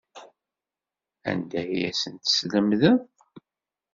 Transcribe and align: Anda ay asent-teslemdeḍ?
Anda 1.29 1.57
ay 1.61 1.79
asent-teslemdeḍ? 1.89 2.99